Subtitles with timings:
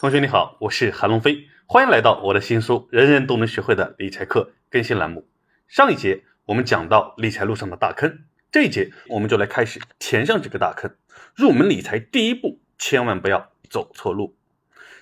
[0.00, 5.26] 同学你好，我是韩龙飞，欢迎来到我的新书《人人都能学会的理财课》更新栏目。
[5.66, 8.20] 上一节我们讲到理财路上的大坑，
[8.52, 10.94] 这一节我们就来开始填上这个大坑。
[11.34, 14.36] 入门理财第一步，千万不要走错路。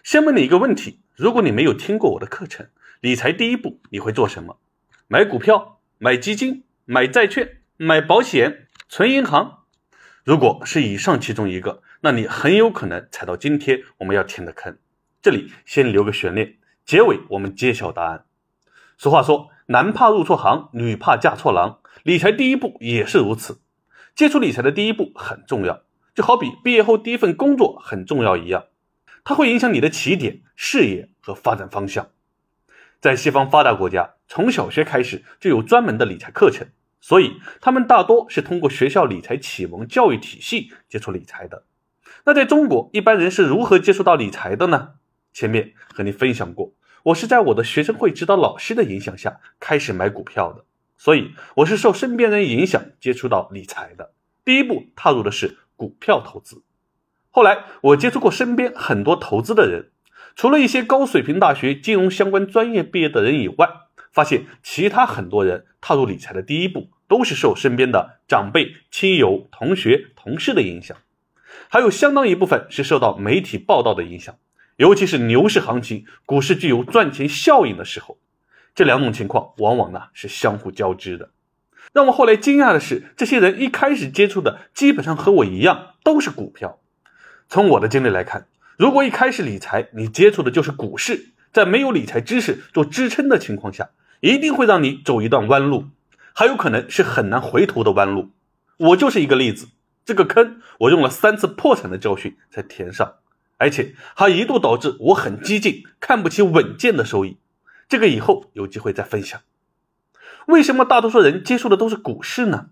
[0.02, 2.66] 先问你一个问题：如果你没有听过我的课程，
[3.02, 4.58] 理财第一步你会做什么？
[5.08, 9.64] 买股票、买基金、买债券、买保险、存银行？
[10.24, 14.78] 如果是以上其中一个，那你很有可能踩到今天我们要填的坑。
[15.22, 18.24] 这里先留个悬念，结尾我们揭晓答案。
[18.96, 21.80] 俗话说，男怕入错行，女怕嫁错郎。
[22.02, 23.60] 理财第一步也是如此，
[24.14, 25.82] 接触理财的第一步很重要，
[26.14, 28.66] 就好比毕业后第一份工作很重要一样，
[29.24, 32.08] 它会影响你的起点、视野和发展方向。
[33.00, 36.68] 在西方发达国家，从小学开始就有专门的理财课程，
[37.00, 41.64] 所以他们大多是通过学校理财启蒙教育体系接触理财的。
[42.24, 44.94] 那在中国，一般人是如何接触到理财的呢？
[45.36, 50.64] 前面和你分享过，我是在我的学生会指导老师的影响下开始买股票的，
[50.96, 54.14] 所以我是受身边人影响接触到理财的。
[54.46, 56.62] 第一步踏入的是股票投资，
[57.30, 59.90] 后来我接触过身边很多投资的人，
[60.34, 63.68] 除了一些高水平大学金融相关专业毕业的人以外，
[64.10, 70.96] 发现其他很多人踏入理财的第一步都是受身边的长辈、亲友、同学、同事的影响，
[71.68, 74.34] 还有相当一部分是受到媒体报道的影响。
[74.76, 78.18] 尤其是牛市行情，股市具有赚钱效应的时候，
[78.74, 81.30] 这两种情况往往呢是相互交织的。
[81.92, 86.78] 让我后来惊讶的是，这些人一开始接触的基本上和我一样，都是股票。
[87.48, 93.90] 从我的经历来看，如果一开始理财你接触的就是股市，在没有理财知识做支撑的情况下，
[94.20, 95.86] 一定会让你走一段弯路，
[96.34, 98.30] 还有可能是很难回头的弯路。
[98.76, 99.68] 我就是一个例子，
[100.04, 103.14] 这个坑我用了三次破产的教训才填上。
[103.56, 107.38] 而且还一度导致我很激进，看不起稳健的收益。
[107.88, 109.40] 这个以后有机会再分享。
[110.46, 112.70] 为什么大多数人接触的都是股市呢？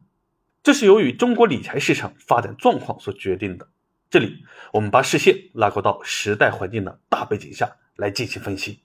[0.62, 3.68] 这是由于中国理财市场发展状况所决定的。
[4.10, 8.80] 这里我们把视线拉高到时代环境的大背景下来进行分析。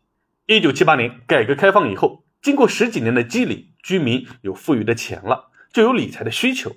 [0.48, 6.76] 一九七八年改革开放以后，经过十几年的积累，居民有富裕的钱了，就有理财的需求。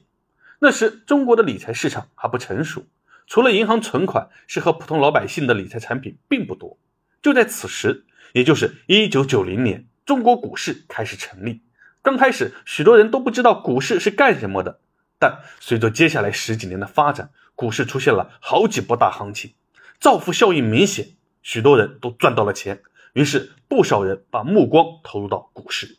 [0.61, 2.85] 那时中国的理财市场还不成熟。
[3.33, 6.77] 除了银行存款，适合普通老百姓的理财产品并不多。
[7.23, 8.05] 就在此时，
[8.35, 11.63] 也就是一九九零年，中国股市开始成立。
[12.03, 14.81] 刚开始，许多人都不知道股市是干什么的。
[15.19, 19.55] 但随着接下来十几年的发展，股市出现了好几波大行情，
[19.99, 21.13] 造富效应明显，
[21.43, 22.83] 许多人都赚到了钱。
[23.15, 25.97] 于是，不少人把目光投入到股市。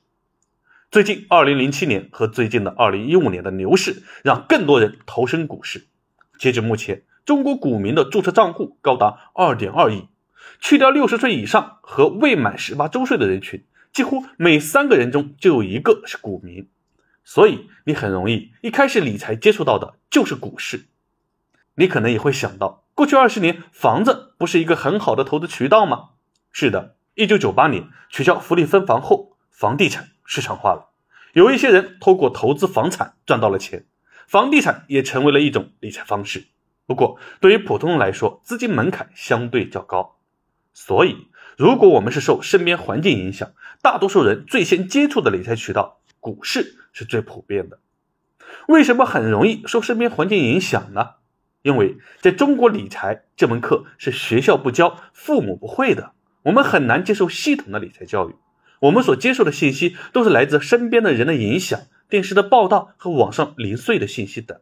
[0.91, 5.87] 最近，二零零七年和最近的二零一五年的牛市，让更多人投身股市。
[6.37, 10.07] 截至目前，中国股民的注册账户高达二点二亿，
[10.59, 13.63] 去掉六十岁以上和未满十八周岁的人群，
[13.93, 16.67] 几乎每三个人中就有一个是股民。
[17.23, 20.87] 所以你很容易一开始理财接触到的就是股市。
[21.75, 26.09] 你可能也会想到，过去二十年房子不是一个很好的投资渠道吗？
[26.51, 30.89] 是的，一九九八年取消福利分房后，房地产市场化了，
[31.31, 33.85] 有一些人通过投资房产赚到了钱，
[34.27, 36.47] 房地产也成为了一种理财方式。
[36.85, 40.17] 不过，对于普通人来说，资金门槛相对较高，
[40.73, 41.27] 所以
[41.57, 47.79] 如果我们是受身边环境影响，大多数人最先接触的理财渠道，股市是最普遍的。
[48.67, 51.11] 为什么很容易受身边环境影响呢？
[51.61, 56.11] 因为在中国，理财这门课是学校不教、父母不会的，
[56.43, 58.35] 我们很难接受系统的理财教育。
[58.81, 61.79] 我们所接受的信息都是来自身边的人的影响、
[62.09, 64.59] 电视的报道和网上零碎的信息等。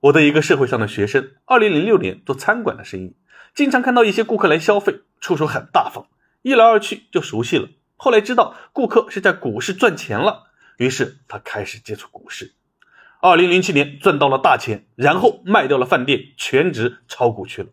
[0.00, 3.16] 我的一个社会上的学生，二零零六年做餐馆的生意，
[3.52, 6.06] 经常看到一些顾客来消费，出手很大方，
[6.42, 7.68] 一来二去就熟悉了。
[7.96, 10.44] 后来知道顾客是在股市赚钱了，
[10.76, 12.52] 于是他开始接触股市。
[13.20, 17.70] 二零零七年赚到了大钱，然后卖掉了饭店，全职炒股去了。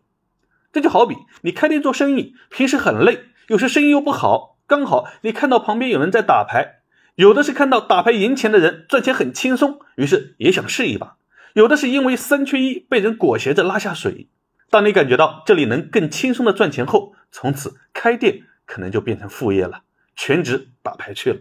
[0.72, 6.80] 这就好比你开店做生意，平时很累，有时生意又不好，刚好你看到旁边有人在打牌，
[7.14, 11.18] 有的是看到打牌赢钱的人赚钱很轻松，于是也想试一把。
[11.56, 14.28] 有的是因为三缺一被人裹挟着拉下水。
[14.68, 19.80] 当你感觉到这里能更轻松的赚钱后，从此开店可能就变成副业了，
[20.14, 21.40] 全职打牌去了。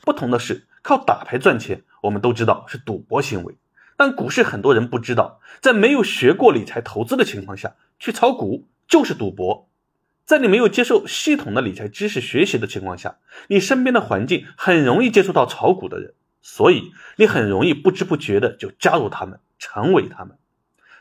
[0.00, 3.54] 不同的是，靠打牌赚钱，我们都知道是赌博行为，
[3.98, 9.68] 但股市很多人不知道，在没有学过理财投资的情况下去炒股就是赌博。
[10.24, 13.18] 在你没有接受系统的理财知识学习的情况下，
[13.48, 16.14] 你身边的环境很容易接触到炒股的人。
[16.46, 20.36] 所以你很容易不知不觉的就加入他们，成为他们。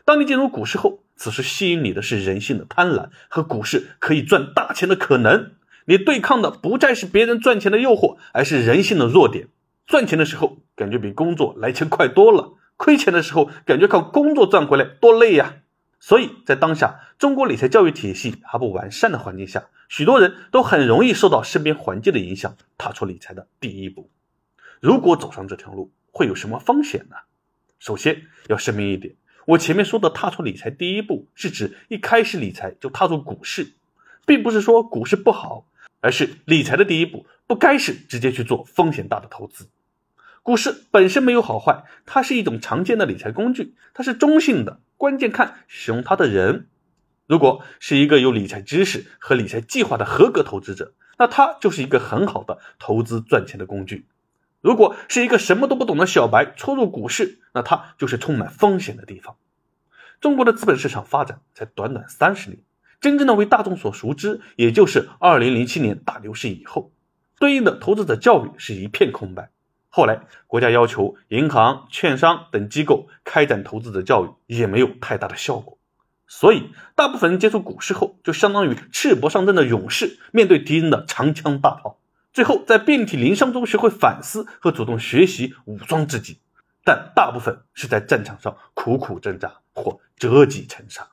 [0.06, 5.52] 当你进入股市后，此时吸引你的是人性的贪婪和股市可以赚大钱的可能。
[5.86, 9.50] 你对抗的不再是别人赚钱的诱惑，而是人性的弱点。
[9.86, 15.58] 赚钱的时候感觉比工作来钱快多了，亏钱的时候感觉靠工作赚回来多累呀。
[16.00, 24.10] 所以在当下中国理财教育体系还不完善的环境下，许多人都很容易受到身边环境的影响，踏出理财的第一步。
[24.84, 27.16] 如果走上这条路，会有什么风险呢？
[27.80, 29.16] 首先要声明一点，
[29.48, 33.76] 我前面说的踏出理财第一步，是指一开始理财就踏入股市，
[34.26, 35.70] 并不是说股市不好，
[36.02, 39.70] 而是理财的第一步不该是直接去做风险大的投资。
[40.42, 44.82] 股市本身没有好坏，它是一种常见的理财工具，它是中性的。
[44.98, 46.68] 关键看使用它的人，
[47.26, 54.04] 如果是一个有理财知识和理财计划的合格投资者，那他就是一个很好的投资赚钱的工具；
[54.64, 59.36] 如果是一个什么都不懂的小白初入股市，那他就是充满风险的地方。
[60.22, 62.60] 中国的资本市场发展才短短三十年，
[63.02, 66.94] 真正的为大众所熟知，也就是二零零七年大牛市以后，
[67.40, 69.50] 对应的投资者教育是一片空白。
[69.90, 75.78] 后来，国家要求银行、券商等机构开展投资者教育，也没有太大的效果。
[76.26, 82.00] 所以，大部分人接触股市后，就相当于赤膊上阵的勇士，面对敌人的长枪大炮，
[82.34, 86.40] 最后在遍体鳞伤中学会反思和主动学习，武装自己。
[86.84, 91.08] 但大部分是在战场上苦苦挣扎或折戟沉沙。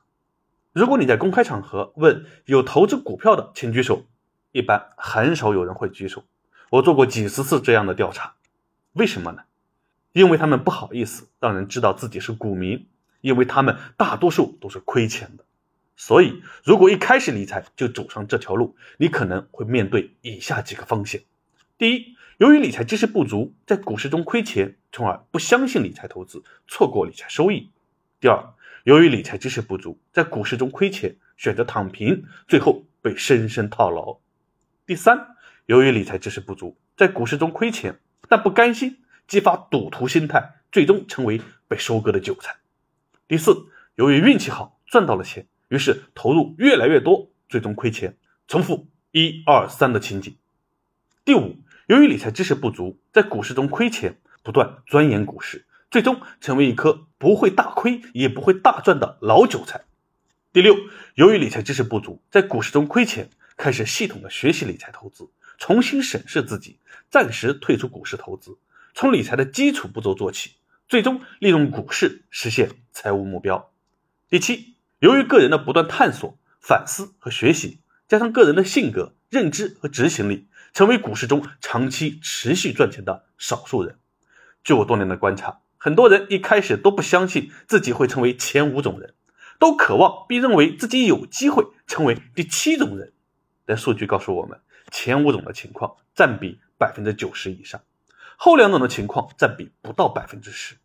[0.73, 4.05] 如果你在公开场合问有投资股票的，请举手，
[4.51, 6.23] 一般很少有人会举手。
[6.71, 8.33] 我做过几十次这样的调查。
[8.93, 9.43] 为什么呢？
[10.13, 12.87] 因为他们不好意思让人知道自己是股民，
[13.21, 15.45] 因为他们大多数都是亏钱的。
[16.03, 21.21] 所以，如果一开始理财就走上这条路，你可能会面对以下几个风险：
[21.77, 27.69] 第一，由于理财知识不足，在股市中亏钱，从而不相信理财投资，错过理财收益；
[28.19, 28.43] 第二，
[28.83, 34.21] 由于理财知识不足，在股市中亏钱，选择躺平，最后被深深套牢；
[34.87, 35.35] 第三，
[35.67, 37.99] 由于理财知识不足，在股市中亏钱。
[38.27, 42.55] 但不甘心，激发赌徒心态，最终成为被收割的韭菜。
[43.27, 50.35] 第四，由于运气好赚到了钱，于是投入越来越多，最终亏钱，重复一二三的情景。
[51.23, 51.55] 第五，
[51.87, 59.85] 由于理财知识不足，在股市中亏钱，不断钻研股市，最终成为一颗不会大亏也不会大赚的老韭菜。
[60.51, 60.75] 第六，
[61.15, 65.29] 由于理财知识不足，在股市中亏钱，开始系统的学习理财投资。
[65.57, 66.79] 重新审视自己，
[67.09, 68.57] 暂时退出股市投资，
[68.93, 70.51] 从理财的基础步骤做起，
[70.89, 73.71] 最终利用股市实现财务目标。
[74.27, 74.70] 第七，
[75.01, 83.97] 由于个人的不断探索、反思和学习，加上个人的性格、认知和执行力，成为股市中长期持续赚钱的少数人。
[84.63, 89.15] 据我多年的观察，很多人一开始都不相信自己会成为前五种人，
[89.57, 93.11] 都渴望并认为自己有机会成为第七种人。
[93.65, 94.59] 但数据告诉我们。
[94.91, 97.81] 前五种的情况占比百分之九十以上，
[98.35, 100.75] 后两种的情况占比不到百分之十。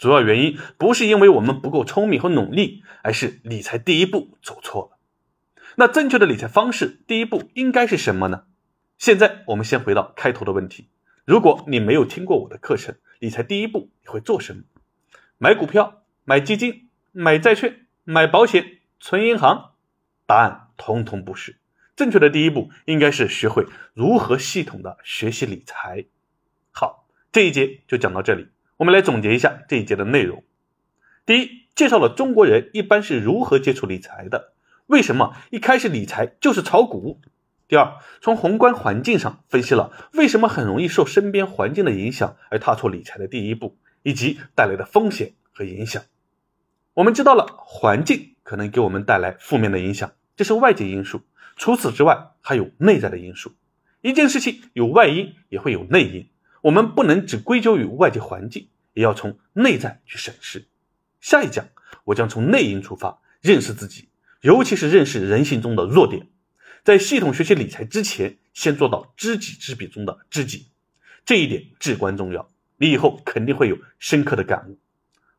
[0.00, 4.98] 主要原因不是因为我们不够聪明和努力，而是理财第一步走错了。
[5.76, 8.44] 那正确的理财方式，第一步应该是什么呢？
[8.96, 10.88] 现在我们先回到开头的问题：
[11.26, 14.62] 如果你没有听过我的课程，理财第一步你会做什么？
[15.36, 19.72] 买股票、买基金、买债券、买保险、存银行？
[20.26, 21.58] 答案通通不是。
[21.94, 26.06] 正确的第一步应该是学会如何系统的学习理财。
[26.70, 28.48] 好，这一节就讲到这里。
[28.80, 30.42] 我们来总结一下这一节的内容。
[31.26, 34.54] 第一，介绍了中国人一般是如何接触理财的，
[34.86, 37.20] 为什么一开始理财就是炒股。
[37.68, 46.02] 第二，从宏观环境上分析了为什么很容易受身边环境的影响而踏出理财的第一步，以及带来的风险和影响。
[46.94, 51.20] 我们知道了环境可能给我们带来负面的影响，这是外界因素。
[51.56, 53.52] 除此之外，还有内在的因素。
[54.00, 56.26] 一件事情有外因，也会有内因。
[56.62, 60.66] 我们不能只归咎于外界环境，也要从内在去审视。
[61.20, 61.68] 下一讲，
[62.04, 64.08] 我将从内因出发，认识自己，
[64.40, 66.28] 尤其是认识人性中的弱点。
[66.82, 70.68] 在系统学习理财之前，先做到知己知彼中的知己，
[71.24, 72.50] 这一点至关重要。
[72.78, 74.78] 你以后肯定会有深刻的感悟。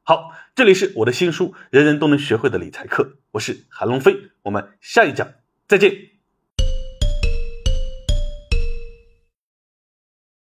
[0.04, 5.34] 好，这里是我的新书《人人都能学会的理财课》，我是韩龙飞，我们下一讲
[5.68, 6.11] 再见。